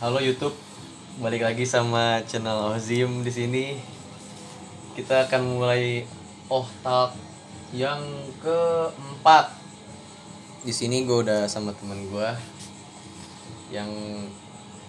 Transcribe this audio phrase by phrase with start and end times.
[0.00, 0.56] Halo YouTube,
[1.20, 3.76] balik lagi sama channel Ozim di sini.
[4.96, 6.08] Kita akan mulai
[6.48, 7.12] oh talk
[7.76, 8.00] yang
[8.40, 9.52] keempat.
[10.64, 12.30] Di sini gue udah sama temen gue
[13.68, 13.92] yang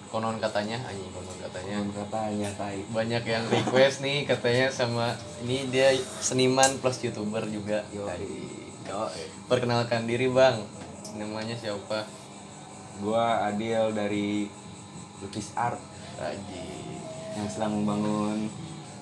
[0.08, 2.80] konon katanya, anjing konon katanya Yang katanya tai.
[2.96, 5.12] banyak yang request nih katanya sama
[5.44, 5.92] ini dia
[6.24, 7.84] seniman plus youtuber juga.
[7.92, 8.08] Yo,
[8.88, 9.12] yo.
[9.52, 10.64] Perkenalkan diri bang,
[11.20, 12.08] namanya siapa?
[13.04, 14.62] Gua Adil dari
[15.22, 15.78] Lukis Art
[16.18, 16.66] Aji,
[17.34, 18.46] yang sedang membangun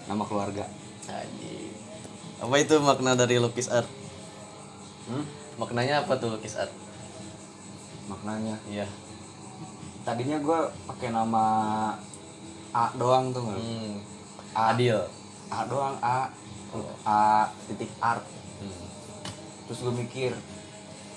[0.08, 0.64] nama keluarga.
[1.04, 1.76] Aji.
[2.40, 3.88] Apa itu makna dari lukis art?
[5.04, 5.28] Hmm?
[5.60, 6.72] Maknanya apa tuh lukis art?
[8.08, 8.56] Maknanya.
[8.72, 8.88] Iya.
[10.08, 11.44] Tadinya gua pakai nama
[12.72, 13.60] A doang tuh nggak?
[13.60, 13.94] Hmm.
[14.56, 14.62] A.
[14.72, 15.00] Adil.
[15.52, 16.32] A doang A.
[17.04, 17.20] A
[17.68, 18.24] titik art.
[18.64, 18.86] Hmm.
[19.68, 20.32] Terus gue mikir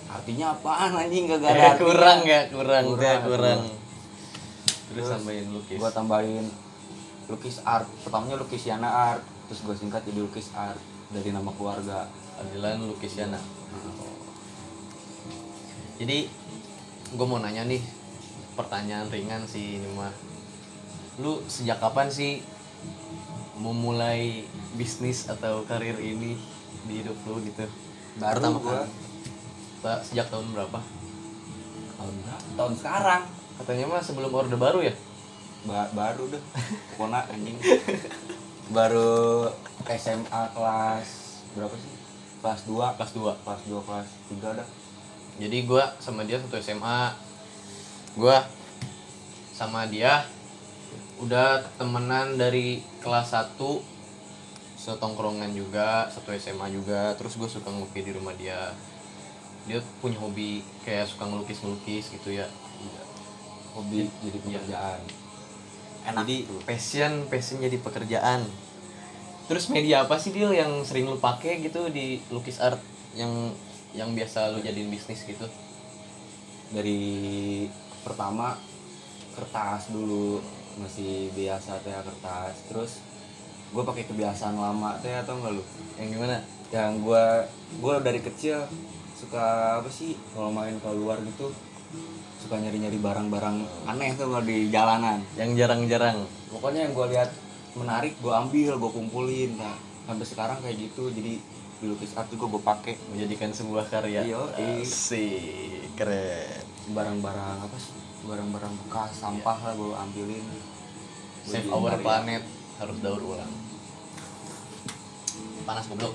[0.03, 3.21] artinya apaan anjing gak ada Eh, kurang ya, kurang, Kurang, kurang.
[3.25, 3.61] kurang.
[4.93, 5.79] Terus Terus tambahin lukis.
[5.81, 6.45] Gua tambahin
[7.33, 7.89] lukis art.
[8.05, 9.25] Pertamanya lukis Yana art.
[9.49, 12.09] Terus gue singkat jadi lukis art dari nama keluarga.
[12.41, 13.41] Adilan lukis Yana.
[15.97, 16.29] Jadi
[17.13, 17.81] gue mau nanya nih
[18.53, 20.13] pertanyaan ringan sih ini mah.
[21.21, 22.41] Lu sejak kapan sih
[23.61, 26.37] memulai bisnis atau karir ini
[26.89, 27.69] di hidup lu gitu?
[28.19, 28.91] Baru Pertama gua kali.
[29.83, 30.81] Pak, sejak tahun berapa?
[31.99, 32.47] tahun berapa?
[32.59, 33.23] Tahun sekarang.
[33.63, 34.91] Katanya mah sebelum orde baru ya?
[35.63, 36.43] Ba- baru deh
[36.99, 37.55] pokoknya anjing
[38.75, 39.47] baru
[39.87, 41.09] SMA kelas
[41.55, 41.95] berapa sih
[42.43, 44.69] kelas 2 Kelas 2 kelas 2 kelas 3 dah
[45.39, 47.15] Jadi gua sama dia satu SMA.
[48.19, 48.43] Gua
[49.55, 50.27] sama dia
[51.23, 53.55] udah temenan dari kelas 1
[54.75, 57.15] setongkrongan juga, satu SMA juga.
[57.15, 58.75] Terus gue suka ngopi di rumah dia.
[59.71, 62.51] Dia punya hobi kayak suka ngelukis-ngelukis gitu ya.
[63.73, 65.01] Hobi jadi pekerjaan
[66.03, 68.43] enak Jadi tuh passion, passion jadi pekerjaan.
[69.47, 72.83] Terus media apa sih dia yang sering lu pakai gitu di lukis art
[73.15, 73.55] yang
[73.95, 75.47] yang biasa lu jadiin bisnis gitu?
[76.73, 77.69] dari
[78.01, 78.57] pertama
[79.37, 80.41] kertas dulu
[80.81, 82.93] masih biasa teh kertas terus
[83.73, 85.65] gue pakai kebiasaan lama teh atau enggak lu
[86.01, 86.39] Yang gimana?
[86.73, 87.25] yang gue
[87.77, 88.65] gue dari kecil
[89.13, 91.53] suka apa sih kalau main keluar gitu
[92.43, 96.19] suka nyari nyari barang-barang aneh tuh kalau di jalanan Yang jarang-jarang.
[96.51, 97.31] pokoknya yang gue lihat
[97.73, 101.39] menarik gue ambil gue kumpulin nah sampai sekarang kayak gitu jadi
[101.79, 104.23] di lukis art juga gue pakai menjadikan sebuah karya.
[104.23, 104.39] Iya.
[104.83, 106.63] Asik, keren.
[106.91, 110.43] barang-barang apa sih barang-barang bekas sampah lah gue ambilin
[111.43, 112.43] Gua Save our planet
[112.79, 113.51] harus daur ulang.
[115.63, 116.15] Panas goblok.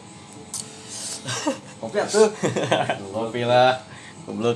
[1.78, 2.28] kopi tuh
[3.16, 3.76] Kopi lah,
[4.24, 4.56] goblok.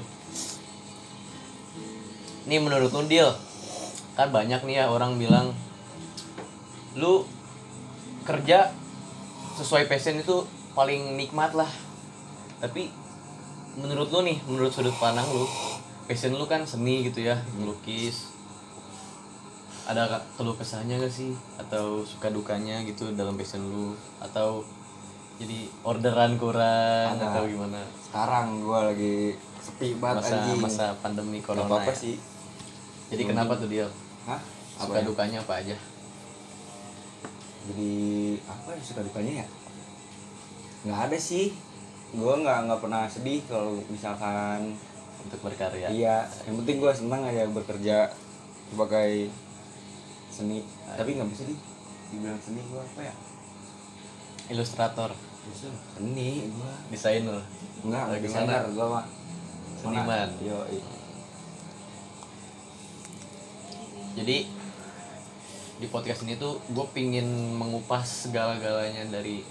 [2.49, 3.29] Nih menurut lu Dil,
[4.17, 5.53] kan banyak nih ya orang bilang
[6.97, 7.23] lu
[8.25, 8.73] kerja
[9.57, 11.69] sesuai passion itu paling nikmat lah.
[12.61, 12.89] Tapi
[13.77, 15.45] menurut lu nih, menurut sudut pandang lu,
[16.09, 18.33] passion lu kan seni gitu ya, melukis.
[19.85, 21.33] Ada keluh kesahnya gak sih?
[21.57, 23.97] Atau suka dukanya gitu dalam passion lu?
[24.21, 24.63] Atau
[25.41, 27.33] jadi orderan kurang Ada.
[27.33, 27.81] atau gimana?
[28.11, 29.15] sekarang gue lagi
[29.63, 31.97] sepi banget masa anjing masa pandemi Gak corona apa-apa ya.
[31.97, 32.15] sih
[33.11, 33.85] jadi kenapa tuh dia
[34.23, 34.39] Hah?
[34.79, 35.03] suka Apa ya?
[35.03, 35.75] dukanya apa aja?
[37.67, 37.93] Jadi
[38.47, 39.47] apa ya suka dukanya ya?
[40.87, 41.53] Nggak ada sih.
[42.11, 44.75] Gue nggak nggak pernah sedih kalau misalkan
[45.21, 45.87] untuk berkarya.
[45.91, 47.97] Iya yang penting gue senang aja bekerja
[48.71, 49.29] sebagai
[50.31, 50.63] seni.
[50.95, 51.57] Tapi nggak bisa sih
[52.11, 53.13] dibilang seni gue apa ya?
[54.49, 55.11] Ilustrator.
[55.95, 57.37] Seni gue desainer.
[57.85, 59.05] Enggak desainer gue mah
[59.81, 60.29] Seniman.
[60.45, 60.61] yo
[64.17, 64.37] jadi
[65.81, 67.25] di podcast ini tuh gue pingin
[67.57, 69.41] mengupas segala-galanya dari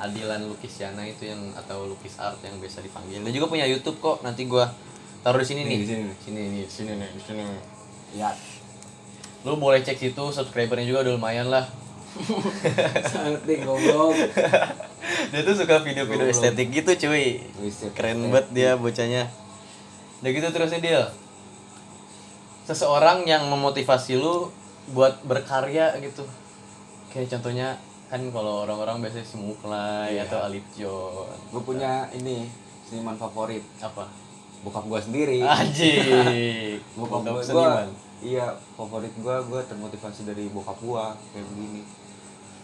[0.00, 3.20] Adilan Lukisyana itu yang atau lukis art yang biasa dipanggil.
[3.20, 4.24] Dia juga punya YouTube kok.
[4.24, 4.64] Nanti gue
[5.20, 5.78] taruh di sini Nih, nih.
[5.78, 6.16] di sini nih.
[6.16, 7.42] Sini nih, di sini nih, di sini.
[8.16, 8.32] ya
[9.44, 11.68] Lu boleh cek situ, subscribernya juga udah lumayan lah.
[13.06, 14.18] santai goblok
[15.30, 17.38] dia tuh suka video-video estetik gitu cuy.
[17.94, 19.30] Keren banget dia bocahnya
[20.20, 21.00] udah gitu terusnya dia
[22.70, 24.46] seseorang yang memotivasi lu
[24.88, 26.22] buat berkarya gitu.
[27.08, 27.74] Kayak contohnya
[28.06, 30.22] kan kalau orang-orang biasanya si Muklai Iya.
[30.24, 31.26] atau Alip John.
[31.50, 32.46] Gue punya ini
[32.82, 33.66] seniman favorit.
[33.80, 34.06] Apa?
[34.62, 35.42] Bokap gue sendiri.
[35.42, 36.78] Anjing.
[36.98, 37.88] Bokap Bokap gue seniman.
[38.20, 38.46] iya
[38.76, 41.82] favorit gue gue termotivasi dari bokap gue kayak begini.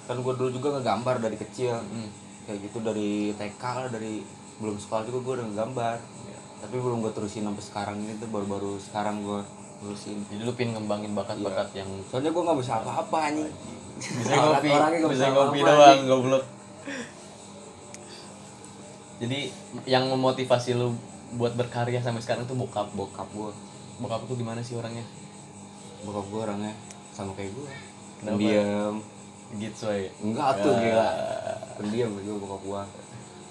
[0.04, 1.74] Kan gue dulu juga ngegambar dari kecil.
[1.74, 2.10] Hmm.
[2.46, 4.22] kayak gitu dari TK lah dari
[4.56, 5.98] belum sekolah juga gue udah ngegambar.
[5.98, 6.38] Iya.
[6.56, 9.42] tapi belum gue terusin sampai sekarang ini tuh baru-baru sekarang gue
[9.78, 10.18] ngurusin.
[10.28, 13.52] Jadi lu pin ngembangin bakat-bakat yang soalnya gue nggak bisa apa-apa anjing.
[13.96, 16.04] Bisa ngopi orangnya bisa bisa ngopi doang anjing.
[16.06, 16.44] goblok.
[19.16, 19.40] Jadi
[19.88, 20.92] yang memotivasi lu
[21.34, 22.92] buat berkarya sampai sekarang tuh bokap.
[22.92, 23.50] Bokap gue
[23.96, 25.04] bokap tuh gimana sih orangnya?
[26.04, 26.72] Bokap gue orangnya
[27.10, 27.68] sama kayak gue
[28.20, 28.36] Kenapa?
[28.36, 28.94] pendiam.
[29.56, 30.80] Gitu ya enggak tuh Ya.
[30.82, 31.10] gila.
[31.76, 32.82] Pendiam gue bokap gue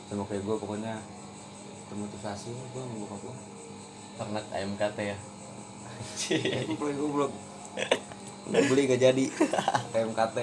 [0.06, 0.94] sama kayak gue pokoknya
[1.86, 3.36] termotivasi gue sama bokap gue
[4.16, 5.18] ternak AMKT ya
[6.66, 7.32] Aku play goblok
[8.46, 9.26] Nggak beli gak jadi
[9.94, 10.38] TMKT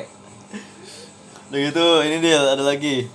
[1.52, 3.12] Udah gitu, ini dia ada lagi.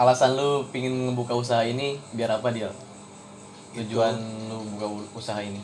[0.00, 2.72] Alasan lu pingin ngebuka usaha ini biar apa dia?
[3.76, 4.16] Tujuan
[4.48, 5.60] lu buka usaha ini.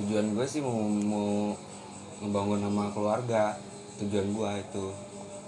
[0.00, 1.52] Tujuan gue sih mau, mau
[2.18, 3.54] ngebangun nama keluarga
[4.02, 4.86] Tujuan gue itu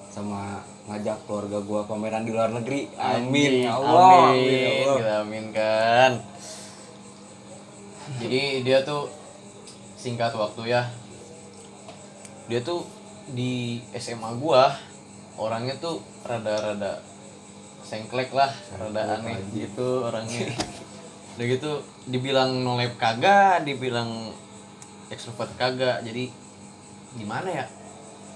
[0.07, 4.39] Sama ngajak keluarga gue pameran di luar negeri Amin ya Allah Amin.
[4.39, 6.11] Amin ya Allah Kita aminkan.
[8.23, 9.11] Jadi dia tuh
[9.99, 10.87] singkat waktu ya.
[12.47, 12.87] Dia tuh
[13.35, 14.71] di SMA gua
[15.35, 17.03] orangnya tuh rada-rada
[17.83, 20.55] sengklek lah, rada aneh gitu orangnya.
[21.37, 21.71] Udah gitu
[22.07, 24.31] dibilang nolep kagak, dibilang
[25.11, 26.07] ekstrovert kagak.
[26.07, 26.31] Jadi
[27.19, 27.67] gimana ya?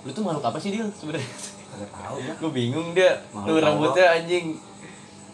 [0.02, 1.30] Lu tuh makhluk apa sih dia sebenarnya?
[1.70, 4.58] Tahu gue gue bingung dia Makhluk lu rambutnya anjing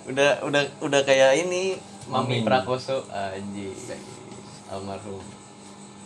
[0.05, 1.81] udah udah udah kayak ini
[2.13, 2.45] Mami.
[2.45, 3.73] Prakoso anjing
[4.71, 5.23] almarhum.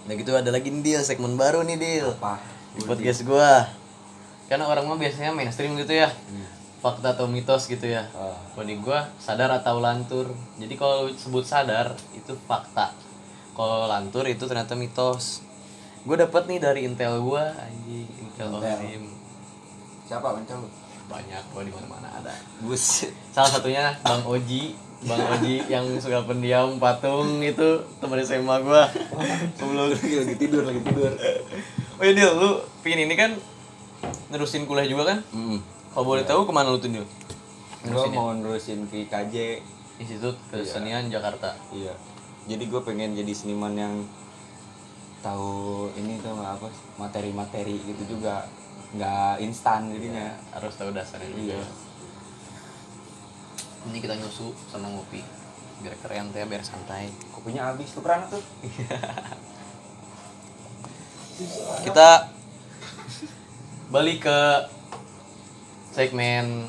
[0.09, 1.03] Nah gitu ada lagi nih Dil.
[1.05, 2.09] Segmen baru nih Dil.
[2.17, 2.41] Apa?
[2.71, 3.67] di podcast gua.
[4.47, 6.11] Karena orang mah biasanya mainstream gitu ya.
[6.81, 8.09] Fakta atau mitos gitu ya.
[8.17, 8.33] Ah.
[8.55, 10.33] kalau di gua sadar atau lantur.
[10.57, 12.95] Jadi kalau sebut sadar itu fakta.
[13.55, 15.45] Kalau lantur itu ternyata mitos.
[16.01, 18.09] Gue dapet nih dari intel gua anjing.
[18.09, 18.73] Intel Intel.
[18.81, 19.03] Osim.
[20.09, 20.69] Siapa lu?
[21.11, 22.35] banyak kok di mana-mana ada.
[22.62, 28.85] Bus salah satunya bang Oji bang Oji yang suka pendiam patung itu teman SMA gua.
[29.56, 31.12] Sebelum lagi, lagi tidur lagi tidur.
[31.97, 32.50] Oh iya Dil lu
[32.85, 33.32] pingin ini kan
[34.29, 35.19] nerusin kuliah juga kan?
[35.32, 35.61] Hmm.
[35.91, 37.05] kalau boleh tahu ke mana lu tuh Dil?
[37.05, 38.08] Ya?
[38.12, 39.64] mau nerusin ke IKJ
[40.00, 41.56] Institut Kesenian Jakarta.
[41.73, 41.97] Iya.
[42.49, 43.94] Jadi gue pengen jadi seniman yang
[45.20, 46.69] tahu ini tuh nggak apa
[47.00, 48.44] materi-materi gitu juga.
[48.97, 50.37] Nggak instan jadinya.
[50.52, 51.29] Harus tahu dasarnya.
[51.32, 51.90] Juga Iya.
[53.88, 55.25] Ini kita nyusu sama ngopi.
[55.81, 57.09] Biar keren teh biar santai.
[57.32, 58.43] Kopinya habis tukeran tuh.
[61.88, 62.29] Kita
[63.88, 64.41] balik ke
[65.97, 66.69] segmen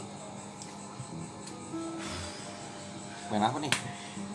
[3.27, 3.71] main apa nih?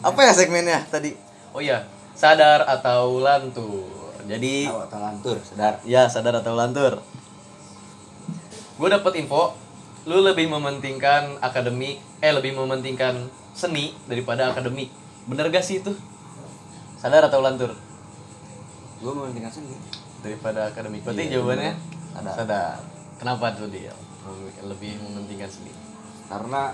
[0.05, 1.17] Apa ya segmennya tadi?
[1.57, 3.89] Oh iya sadar atau lantur.
[4.29, 5.81] Jadi tahu atau lantur sadar.
[5.89, 7.01] Ya sadar atau lantur.
[8.77, 9.57] Gue dapet info
[10.07, 14.87] lu lebih mementingkan akademik eh lebih mementingkan seni daripada akademik
[15.27, 15.91] bener gak sih itu?
[16.97, 17.75] Sadar atau lantur?
[18.97, 19.83] Gue tinggal sendiri
[20.23, 22.15] daripada akademik berarti Iya, jawabannya bener.
[22.15, 22.35] Sadar.
[22.39, 22.77] sadar.
[23.19, 23.93] Kenapa tuh dia?
[24.63, 25.75] Lebih mementingkan seni.
[26.27, 26.71] Karena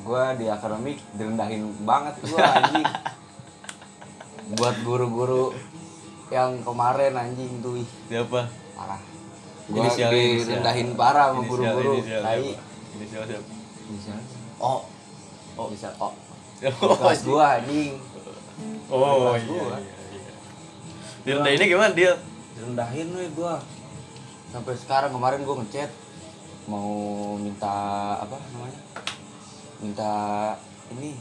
[0.00, 2.86] gue di akademik direndahin banget gue anjing.
[4.56, 5.52] Buat guru-guru
[6.32, 7.76] yang kemarin anjing tuh
[8.08, 9.00] siapa parah.
[9.68, 9.84] Gue
[10.40, 12.00] direndahin parah sama guru-guru.
[12.00, 12.56] tai?
[12.98, 13.52] Inisial siapa?
[13.90, 14.18] inisial
[14.62, 14.80] oh.
[15.58, 15.90] Oh bisa.
[15.98, 16.12] Kok
[16.82, 17.94] oh, kelas anjing.
[18.92, 19.76] Oh Kelas iya, gua.
[19.80, 20.32] iya, iya.
[21.24, 22.12] Direndahin ini gimana dia
[22.56, 23.54] direndahin nih gue
[24.52, 25.90] sampai sekarang kemarin gue ngechat.
[26.68, 26.92] Mau
[27.40, 27.76] minta
[28.20, 28.80] apa namanya?
[29.80, 30.12] Minta
[30.92, 31.16] ini.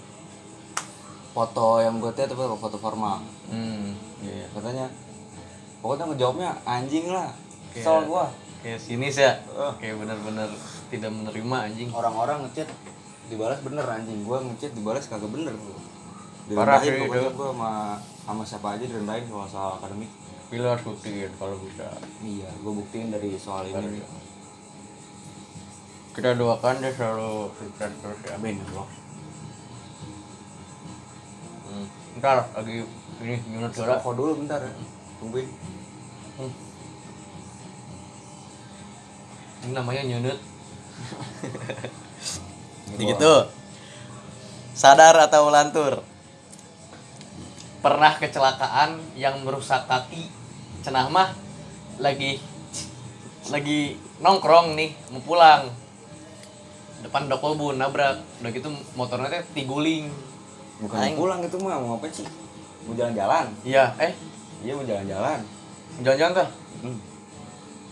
[1.29, 3.21] Foto yang gue lihat apa foto formal.
[3.47, 3.95] Hmm.
[4.19, 4.47] Iya, iya.
[4.51, 4.87] katanya.
[5.79, 7.31] Pokoknya ngejawabnya anjing lah.
[7.71, 8.25] Kayak- kesel gua.
[8.59, 9.39] kayak sinis ya?
[9.39, 9.73] Eh.
[9.79, 10.49] kayak benar-benar
[10.89, 11.89] tidak menerima anjing.
[11.93, 12.69] Orang-orang ngechat
[13.29, 14.25] dibalas bener anjing.
[14.25, 15.55] Gua ngechat dibalas kagak bener
[16.49, 17.71] Parah direndahin pokoknya gua sama
[18.25, 20.09] sama siapa aja direndahin kalau soal akademik.
[20.49, 21.85] Pilih harus buktiin kalau bisa.
[22.25, 24.01] Iya gua buktiin dari soal ini.
[26.09, 28.33] Kita doakan dia selalu sukses terus ya.
[28.33, 28.87] Amin ya Allah.
[31.69, 31.85] Hmm.
[32.17, 32.81] ntar lagi
[33.21, 34.01] ini nyunat suara.
[34.01, 34.73] Rokok dulu bentar ya
[35.21, 35.47] tungguin.
[39.59, 40.39] Ini namanya nyunut
[42.99, 43.33] gitu.
[44.75, 46.03] Sadar atau lantur?
[47.79, 50.31] Pernah kecelakaan yang merusak kaki.
[50.83, 51.35] Cenah mah
[51.99, 52.39] lagi
[53.51, 55.67] lagi nongkrong nih mau pulang.
[57.03, 58.19] Depan dokobun nabrak.
[58.39, 60.11] Udah gitu motornya teh tiguling.
[60.79, 61.15] Bukan Aing.
[61.15, 62.27] mau pulang itu mah mau apa sih?
[62.87, 63.51] Mau jalan-jalan?
[63.67, 64.15] Iya eh?
[64.63, 65.39] Iya mau jalan-jalan.
[65.99, 66.49] Jangan-jangan tah
[66.83, 67.08] hmm.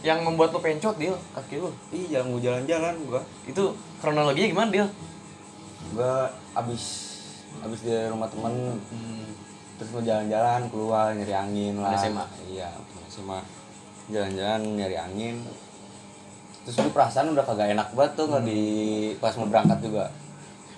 [0.08, 1.68] Yang membuat lu pencot dia kaki lu.
[1.92, 3.22] Iya jalan mau jalan-jalan gua.
[3.44, 4.86] Itu kronologinya gimana dia
[5.92, 6.84] gua abis
[7.64, 8.80] abis di rumah temen.
[8.88, 9.28] Hmm.
[9.78, 11.94] terus mau jalan-jalan keluar nyari angin lah.
[11.94, 12.26] SMA?
[12.50, 12.72] iya
[13.12, 13.38] SMA
[14.10, 15.36] jalan-jalan nyari angin.
[16.66, 18.62] Terus gue perasaan udah kagak enak banget tuh nggak di
[19.22, 20.10] pas mau berangkat juga.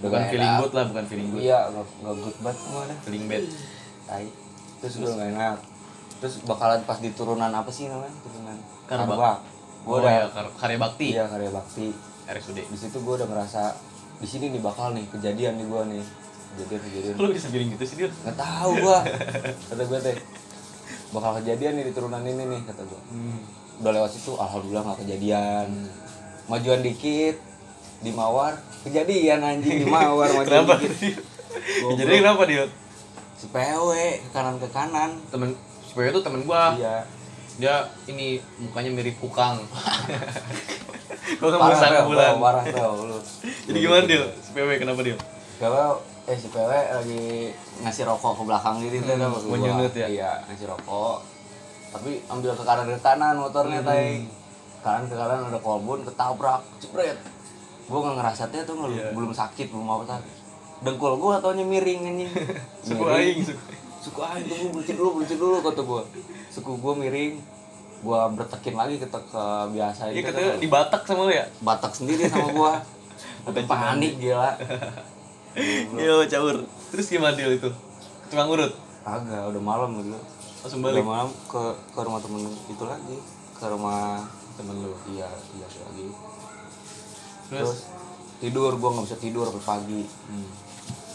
[0.03, 1.41] Udah bukan feeling good lah bukan feeling good.
[1.47, 3.43] Iya nggak good banget mana feeling bad.
[4.03, 4.27] Tai.
[4.83, 5.57] Terus gue nggak enak
[6.19, 8.13] terus bakalan pas di turunan apa sih namanya?
[8.21, 9.15] Turunan Karbak.
[9.15, 9.37] Karbak
[9.79, 11.07] gue oh udah ya kar- karya bakti.
[11.15, 11.87] Iya karya bakti.
[12.29, 13.73] RSUD di situ gue udah ngerasa
[14.19, 16.03] di sini nih bakal nih kejadian nih gue nih.
[16.49, 18.99] Kejadian kejadian lu bisa feeling gitu sih dia nggak tahu gua.
[19.71, 20.15] Kata gue teh
[21.09, 23.01] bakal kejadian nih di turunan ini nih kata gue
[23.81, 25.67] udah lewat situ alhamdulillah nggak kejadian.
[26.49, 27.39] Majuan dikit
[27.99, 30.75] di mawar kejadian anjing di mawar majuan kenapa?
[30.83, 31.23] dikit.
[31.99, 32.65] Jadi kenapa dia
[33.39, 35.11] si PW ke kanan ke kanan.
[35.31, 35.55] Temen
[35.99, 36.71] supaya itu temen gua.
[36.73, 37.03] Iya.
[37.59, 37.75] Dia
[38.07, 39.59] ini mukanya mirip kukang
[41.39, 43.19] gua kan parah bulan bro, parah tau lu.
[43.67, 45.19] Jadi gimana dia si PW kenapa dia
[45.59, 45.75] PW
[46.23, 47.51] eh si PW lagi
[47.83, 49.51] ngasih rokok ke belakang gitu tuh Hmm, sama gua.
[49.51, 50.07] menyunut ya?
[50.07, 51.19] iya ngasih rokok.
[51.89, 53.89] Tapi ambil ke kanan ke kanan motornya Hmm.
[53.91, 54.23] tai.
[54.79, 57.19] Kanan ke kanan ada kolbun ketabrak cepret
[57.85, 59.11] gua nggak ngerasanya tuh Iya.
[59.11, 60.35] belum sakit belum apa sakit
[60.79, 62.31] dengkul gua taunya miring anjing.
[62.87, 63.59] Suku aing suku
[63.99, 66.01] suku aing tunggu belucit dulu belucit dulu kata gua.
[66.47, 67.39] Suku gua miring
[67.99, 69.43] gua bertekin lagi ke, ke
[69.75, 71.45] biasa Iya itu katanya di Batak sama lu ya?
[71.59, 72.73] Batak sendiri sama gua.
[73.49, 74.55] Udah panik gila.
[75.99, 76.63] Yo caur.
[76.95, 77.69] Terus gimana dia itu?
[78.31, 78.71] Tukang urut?
[79.03, 80.15] Agak, udah malam gitu.
[80.59, 81.61] langsung Udah balik malam ke
[81.95, 83.17] ke rumah temen itu lagi,
[83.55, 84.23] ke rumah
[84.59, 84.93] temen lu.
[85.11, 85.27] Iya
[85.57, 86.07] iya lagi.
[87.49, 87.59] terus?
[87.59, 87.79] Terus
[88.39, 90.01] tidur, gua nggak bisa tidur sampai pagi.
[90.05, 90.49] hmm.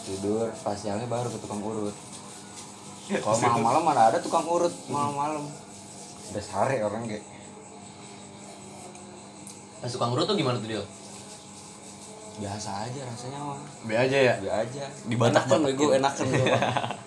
[0.05, 1.95] Tidur, pas siangnya baru ke tukang urut.
[3.05, 5.45] Kalau malam-malam mana ada tukang urut malam-malam.
[6.31, 7.21] Udah sare orang kayak.
[9.77, 10.81] Pas tukang urut tuh gimana tuh dia
[12.35, 13.59] Biasa aja rasanya mah.
[13.85, 14.83] be aja ya Biasa aja.
[15.05, 16.47] Di Batak- enakan bego, enakan bego.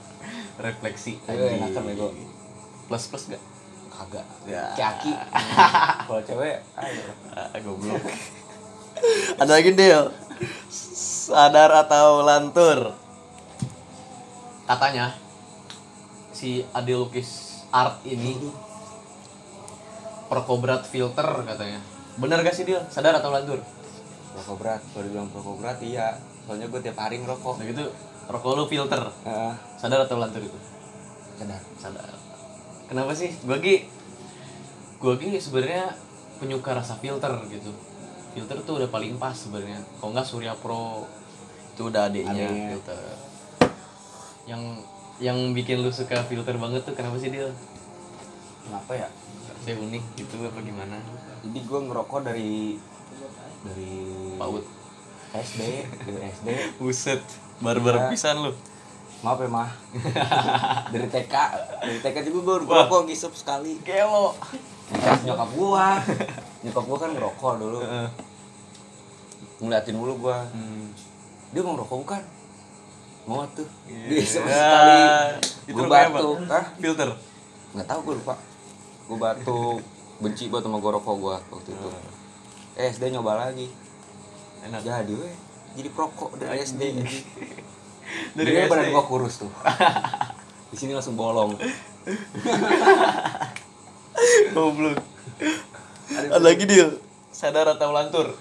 [0.64, 2.06] refleksi Ayo enakan bego.
[2.86, 3.42] plus plus gak
[3.90, 4.24] Kagak.
[4.46, 4.72] Ya.
[4.72, 5.10] Kaki.
[6.06, 7.02] Kalau cewek, ayo.
[7.34, 7.98] ah, goblok
[9.42, 10.10] ada lagi Del
[10.68, 12.94] sadar atau lantur
[14.64, 15.12] katanya
[16.38, 18.38] si ade lukis art ini
[20.30, 21.83] perkobrat filter katanya
[22.14, 23.59] bener gak sih Del sadar atau lantur
[24.28, 26.14] Rokok berat, kalau dibilang rokok berat iya.
[26.47, 27.59] Soalnya gue tiap hari ngerokok.
[27.59, 27.90] nah gitu
[28.30, 29.52] rokok lu filter Heeh.
[29.75, 30.59] sadar atau lantur itu
[31.35, 31.59] sadar.
[31.80, 32.07] sadar
[32.87, 33.88] kenapa sih gua ki
[35.00, 35.97] gua ki sebenarnya
[36.38, 37.73] penyuka rasa filter gitu
[38.37, 41.09] filter tuh udah paling pas sebenarnya kalau nggak Surya Pro
[41.73, 42.68] itu udah adiknya Adeknya.
[42.76, 43.00] filter
[44.45, 44.62] yang
[45.18, 47.50] yang bikin lu suka filter banget tuh kenapa sih dia
[48.60, 49.08] Kenapa ya?
[49.58, 50.96] saya unik gitu apa gimana
[51.40, 52.78] Jadi gue ngerokok dari
[53.60, 53.92] dari
[54.34, 54.62] paut
[55.30, 55.60] SD,
[56.00, 56.48] dari SD.
[56.78, 57.20] buset
[57.58, 58.08] barbar Iya.
[58.08, 58.52] pisan lu
[59.18, 59.66] Maaf ya mah.
[60.94, 61.34] dari TK,
[61.76, 63.75] dari TK juga gue ngerokok ngisep sekali.
[63.82, 64.38] kelo
[64.88, 65.87] Nyokap, nyokap gua,
[66.62, 67.78] nyokap gua kan ngerokok dulu.
[67.82, 68.08] Heeh.
[69.58, 70.94] Ngeliatin dulu gua, Hmm.
[71.50, 72.22] dia mau ngerokok bukan?
[73.28, 73.68] Mau tuh.
[73.85, 74.08] Iya.
[74.08, 74.97] Ngisep sekali.
[75.68, 76.16] itu Gua rokoknya apa?
[76.16, 76.37] batuk.
[76.49, 76.64] Hah?
[76.80, 77.11] filter
[77.76, 78.35] Nggak tahu gua lupa.
[79.04, 79.78] Gua batuk,
[80.25, 81.88] benci banget sama gua rokok gua waktu itu.
[82.80, 83.68] Eh, SD nyoba lagi.
[84.58, 85.35] enak Jadi weh,
[85.78, 86.82] jadi perokok dari SD.
[88.37, 89.52] dari SD badan gua kurus tuh.
[90.73, 91.56] Di sini langsung bolong.
[94.56, 95.00] Goblok.
[96.08, 96.88] Ada lagi dia
[97.32, 98.32] sadar atau lantur.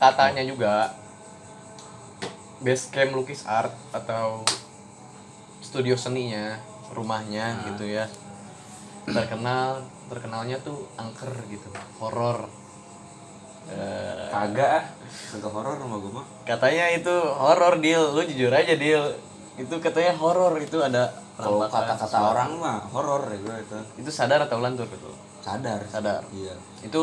[0.00, 0.97] Katanya juga
[2.58, 4.42] base camp lukis art atau
[5.62, 6.58] studio seninya,
[6.90, 8.06] rumahnya gitu ya.
[9.08, 11.68] Terkenal terkenalnya tuh angker gitu,
[12.00, 12.48] horor.
[13.68, 14.84] Eh, Kagak ah.
[15.32, 16.26] Kagak horor sama gua mah.
[16.48, 19.12] katanya itu horor deal, lu jujur aja deal.
[19.60, 23.78] Itu katanya horor itu ada Kalau kata-kata orang mah horor ya gua itu.
[24.02, 25.12] itu sadar atau lantur gitu.
[25.44, 25.80] Sadar.
[25.86, 26.24] Sadar.
[26.34, 26.56] Iya.
[26.82, 27.00] itu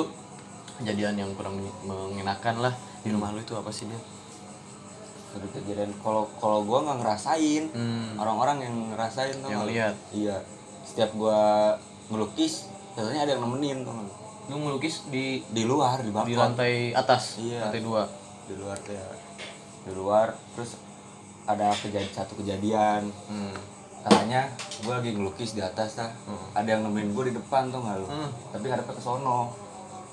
[0.75, 1.55] kejadian yang kurang
[1.87, 3.95] mengenakan lah di rumah lu itu apa sih dia
[5.35, 8.15] Sudah kejadian kalau kalau gua nggak ngerasain, hmm.
[8.15, 9.93] orang-orang yang ngerasain tuh Yang lihat.
[10.15, 10.37] Iya.
[10.87, 11.75] Setiap gua
[12.07, 14.23] ngelukis, biasanya ada yang nemenin tuh nggak?
[14.45, 16.29] lu melukis di Di luar, di balkon.
[16.29, 17.65] di lantai atas Iya.
[17.65, 18.05] lantai dua
[18.45, 19.05] Di luar tuh ya.
[19.83, 20.77] Di luar, terus
[21.43, 23.09] ada kejadian satu kejadian.
[23.09, 23.57] hmm.
[24.05, 24.45] Katanya
[24.85, 26.13] gua lagi ngelukis di atas lah.
[26.29, 26.45] Hmm.
[26.53, 28.07] Ada yang nemenin gua di depan tuh nggak lu?
[28.07, 28.29] Hmm.
[28.53, 29.51] Tapi ngadepnya ke sono.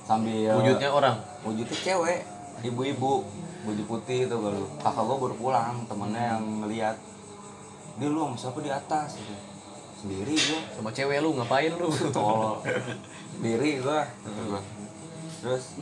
[0.02, 1.14] Sambil wujudnya orang
[1.46, 2.26] wujudnya cewek
[2.61, 3.25] ibu-ibu
[3.62, 6.97] baju putih itu lu kakak gua baru pulang temennya yang ngeliat.
[7.97, 9.16] Dia lu sama siapa di atas?
[9.16, 9.37] Gitu.
[10.02, 10.61] sendiri gua.
[10.76, 11.88] Sama cewek lu ngapain lu?
[12.12, 12.61] Tolol.
[13.32, 14.04] Sendiri gua
[15.42, 15.75] terus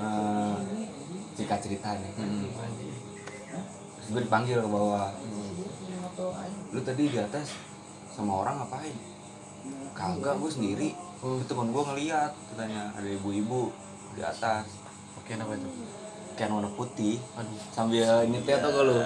[0.00, 0.56] eh,
[1.36, 2.12] singkat cerita nih.
[2.16, 2.48] Hmm.
[4.00, 5.12] Terus gue dipanggil ke bawah.
[6.72, 7.52] Lu tadi di atas
[8.08, 8.96] sama orang ngapain?
[9.92, 10.88] Kagak gue sendiri.
[11.24, 11.40] Oh.
[11.40, 12.92] itu temen gue ngeliat katanya.
[12.96, 13.72] Ada ibu-ibu
[14.16, 14.83] di atas
[15.24, 15.68] oke apa itu?
[16.34, 17.16] Kain warna putih.
[17.34, 17.58] Aduh.
[17.72, 18.96] Sambil nyetir tau gak lu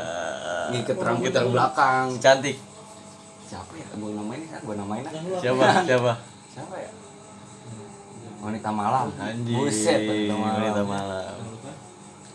[0.68, 2.06] ngiket rambut dari belakang.
[2.18, 2.56] Cantik.
[3.46, 3.86] Siapa ya?
[3.94, 5.64] Gue namain ya gue namain ah siapa?
[5.88, 6.12] Siapa?
[6.50, 6.90] Siapa ya?
[8.38, 9.06] Wanita malam.
[9.14, 9.56] Anjing.
[9.56, 11.34] Buset wanita malam, wanita malam.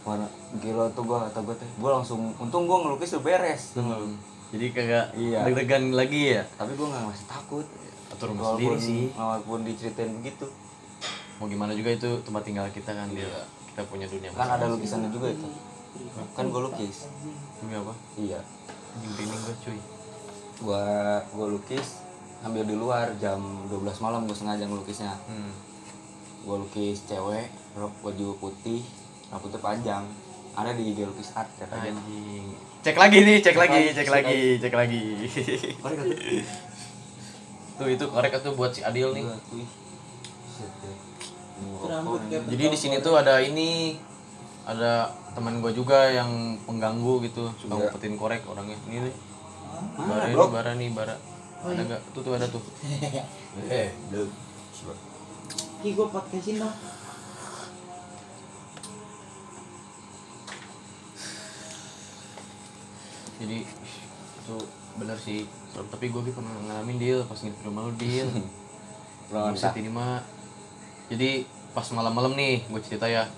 [0.03, 3.63] Warna gila tuh gue kata gue teh gue langsung untung gue ngelukis udah beres.
[3.75, 4.15] Hmm.
[4.53, 5.49] jadi kagak Iya.
[5.49, 6.43] deg-degan lagi ya?
[6.53, 7.65] Tapi gue nggak masih takut.
[8.13, 9.03] Atur rumah sendiri sih.
[9.17, 10.45] walaupun diceritain begitu.
[11.41, 13.25] Mau gimana juga itu tempat tinggal kita kan dia
[13.73, 15.49] kita punya dunia kan ada lukisannya juga itu.
[16.37, 17.09] Kan gue lukis.
[17.57, 17.89] Demi apa?
[18.21, 18.37] Iya.
[19.01, 19.79] Pining gue cuy.
[20.61, 20.85] Gua
[21.33, 22.05] gua lukis
[22.45, 25.17] ambil di luar jam 12 malam gue sengaja ngelukisnya.
[25.25, 25.49] Hmm.
[26.45, 28.85] gua lukis cewek rok baju putih
[29.33, 30.05] rambutnya panjang.
[30.53, 32.53] Ada di IG lukis art katanya anjing.
[32.85, 35.03] Cek lagi nih cek lagi lagi, cek cek lagi cek lagi.
[37.73, 39.25] Tuh itu korek tuh buat si Adil nih
[41.83, 41.99] Ya.
[41.99, 42.41] Nih.
[42.49, 43.99] jadi di sini tuh ada ini
[44.63, 46.29] ada teman gue juga yang
[46.63, 47.89] pengganggu gitu suka Iya.
[47.89, 49.15] ngumpetin korek orangnya ini nih
[49.97, 50.45] Mana, bara ini bro?
[50.47, 51.15] bara nih bara
[51.63, 52.63] ada nggak tuh tuh ada tuh
[53.71, 54.29] eh belum
[55.83, 56.75] Ki gue podcastin dong.
[63.39, 63.57] jadi
[64.39, 64.55] itu
[64.95, 65.43] bener sih
[65.73, 68.29] tapi gue pernah ngalamin deal pas nginep di rumah lu deal
[69.23, 70.21] Pernah Buset ini mah
[71.13, 71.45] jadi
[71.77, 73.29] pas malam-malam nih gue cerita ya.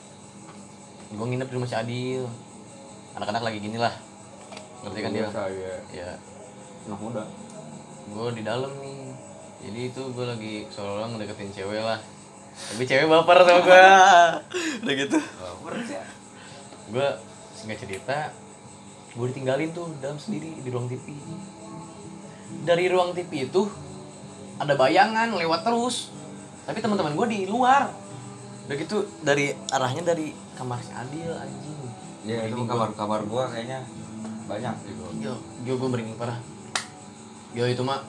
[1.11, 2.23] Gue nginep di rumah si Adil.
[3.19, 3.91] Anak-anak lagi gini lah.
[4.83, 6.09] Ngerti kan dia ya ya
[6.87, 7.23] anak muda.
[8.11, 9.11] Gue di dalam nih.
[9.65, 11.99] Jadi itu gue lagi seolah-olah ngedeketin cewek lah.
[12.55, 13.85] Tapi cewek baper sama gue
[14.87, 15.19] udah gitu.
[15.19, 15.99] Baper sih.
[16.95, 17.07] Gue
[17.55, 18.31] singkat cerita
[19.15, 21.15] gue ditinggalin tuh dalam sendiri di ruang TV
[22.67, 23.63] dari ruang TV itu
[24.59, 26.11] ada bayangan lewat terus
[26.65, 27.89] tapi teman-teman gue di luar
[28.65, 31.77] udah gitu dari arahnya dari kamar si Adil anjing
[32.25, 33.85] ya itu kamar kamar gua kayaknya
[34.45, 36.37] banyak gitu Yo, yo gue merinding parah.
[37.51, 38.01] Yo itu mah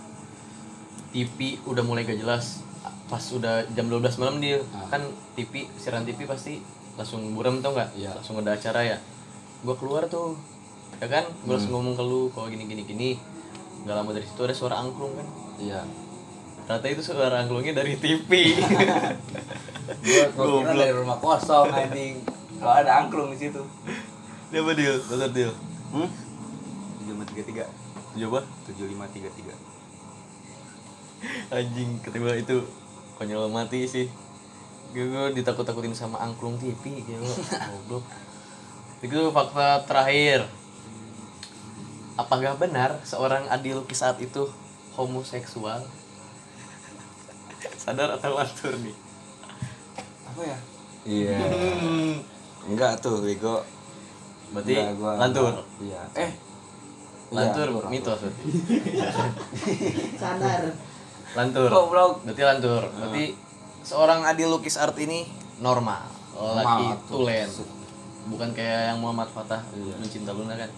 [1.09, 2.61] TV udah mulai gak jelas.
[3.07, 4.85] Pas udah jam 12 malam dia Ah.
[4.91, 5.01] kan
[5.33, 6.61] TV siaran TV pasti
[6.93, 7.89] langsung buram tau nggak?
[7.95, 8.13] Iya.
[8.13, 8.99] Langsung ada acara ya.
[9.63, 10.37] Gua keluar tuh,
[10.99, 11.25] ya kan?
[11.41, 13.11] Gue langsung ngomong ke lu kalau gini gini gini.
[13.85, 15.29] Gak lama dari situ ada suara angklung kan.
[15.57, 15.81] iya
[16.67, 18.59] Ternyata itu suara angklungnya dari TV.
[20.03, 22.19] gua gua kira dari rumah kosong anjing.
[22.59, 23.63] Kalau ada angklung di situ.
[24.51, 24.99] Dia apa deal?
[25.07, 25.53] Betul deal.
[25.95, 26.11] hmm?
[27.31, 27.65] tiga tiga.
[28.19, 29.55] Coba tujuh lima tiga tiga.
[31.55, 32.67] Anjing ketiba itu
[33.15, 34.11] konyol mati sih.
[34.91, 37.23] Gue, gue ditakut-takutin sama angklung TV gitu
[37.87, 38.03] goblok.
[39.07, 40.51] Itu fakta terakhir.
[42.19, 44.51] Apakah benar seorang Adil saat itu
[44.97, 45.85] homoseksual
[47.87, 48.97] sadar atau lantur nih?
[50.27, 50.59] Apa ya?
[51.07, 51.39] Iya.
[52.67, 53.63] Enggak tuh bego
[54.49, 56.03] berarti Enggak, gua- lantur iya.
[56.17, 56.33] Eh.
[57.29, 58.43] Lantur Iya, mitos berarti.
[60.17, 60.63] Sadar.
[61.35, 62.13] lantur Goblok.
[62.23, 63.25] berarti lantur berarti
[63.83, 65.27] seorang Adil Lukis Art ini
[65.59, 66.07] normal.
[66.35, 67.23] Laki Normal, tuh.
[67.23, 67.49] tulen.
[68.27, 69.95] Bukan kayak yang Muhammad Fatah Iya.
[69.97, 70.71] mencinta Luna kan?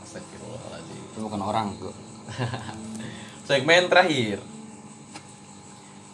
[0.00, 1.02] Astagfirullahaladzim.
[1.08, 1.94] Itu bukan orang gua.
[3.48, 4.38] Segmen terakhir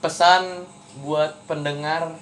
[0.05, 0.69] pesan
[1.01, 2.13] buat pendengar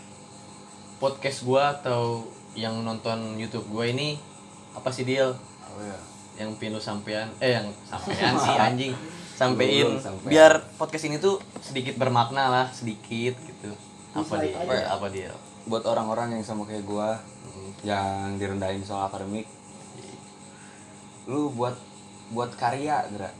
[1.02, 2.22] podcast gua atau
[2.54, 4.22] yang nonton YouTube gua ini
[4.70, 5.34] apa sih deal
[5.66, 5.98] apa ya?
[6.38, 8.94] Yang pin lu sampean eh yang sampean sih anjing.
[9.34, 9.98] Sampein.
[9.98, 10.30] Sampean.
[10.30, 13.74] biar podcast ini tuh sedikit bermakna lah sedikit gitu.
[14.14, 14.54] Apa dia?
[14.54, 14.94] aja.
[14.94, 15.34] apa dia?
[15.66, 17.74] Buat orang-orang yang sama kayak gua Hmm.
[17.82, 19.50] yang direndahin soal akademik
[21.26, 21.74] lu buat
[22.30, 23.34] buat karya gerak.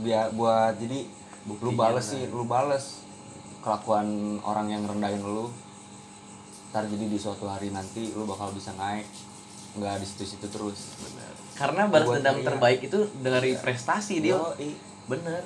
[0.00, 1.04] Biar buat jadi
[1.44, 2.84] lu Buktinya bales sih lu bales
[3.62, 5.48] kelakuan orang yang rendahin lu
[6.72, 9.04] ntar jadi di suatu hari nanti lu bakal bisa naik
[9.72, 10.96] nggak di situ-situ terus.
[11.56, 12.48] Karena balas dendam karya.
[12.48, 14.76] terbaik itu dari prestasi dia Yoi.
[15.08, 15.44] bener.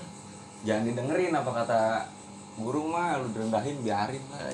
[0.66, 1.83] Jangan didengerin apa kata
[2.59, 4.50] guru mah lu direndahin biarin lah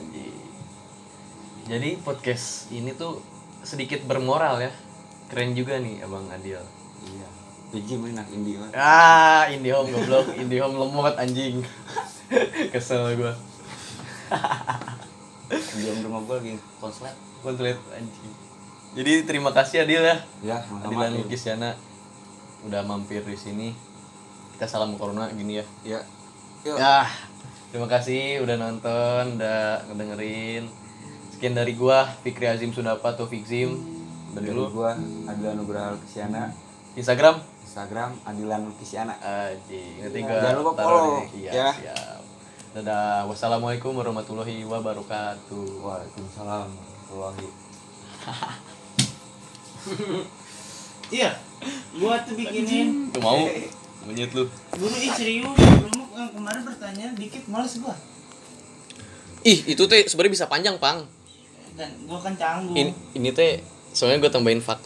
[1.63, 3.23] jadi podcast ini tuh
[3.63, 4.73] sedikit bermoral ya.
[5.31, 6.59] Keren juga nih abang Adil.
[7.07, 7.29] Iya.
[7.73, 11.65] Anak indie mah ah IndiHome goblok IndiHome lemot anjing.
[12.73, 13.33] Kesel gua
[15.53, 17.15] di rumah gua lagi konslet.
[17.43, 18.33] Konslet anjing.
[18.93, 20.17] Jadi terima kasih Adil ya.
[20.45, 21.71] Ya Adilan sama Lukis Yana
[22.63, 23.69] udah mampir di sini.
[24.57, 25.65] Kita salam corona gini ya.
[25.83, 26.01] Ya.
[26.63, 26.77] Yuk.
[26.79, 26.99] Ya
[27.73, 30.69] terima kasih udah nonton udah ngedengerin.
[31.33, 33.75] Sekian dari gua Fikri Azim Sudapa atau Fikzim
[34.33, 34.69] dari dari lu.
[34.71, 34.95] gua
[35.27, 36.53] Adila Nugraha Kesiana
[36.93, 37.41] Instagram?
[37.65, 40.05] Instagram Adilan Lukisiana Aji?
[40.05, 41.69] Jangan lupa follow, Iya, ya.
[41.73, 42.21] siap.
[42.73, 43.29] Dadah.
[43.29, 45.85] Wassalamualaikum warahmatullahi wabarakatuh.
[45.85, 47.45] Waalaikumsalam warahmatullahi
[51.21, 51.37] Iya.
[52.01, 53.45] Gua tuh bikinin Tuh mau
[54.09, 54.49] menyut lu.
[54.73, 57.93] Guru ih serius, lu yang kemarin pertanyaan dikit males gua.
[59.45, 61.05] Ih, itu teh sebenarnya bisa panjang, Pang.
[61.77, 62.73] Dan gua kan canggung.
[62.73, 63.61] Ini ini teh
[63.93, 64.81] soalnya gue tambahin fakta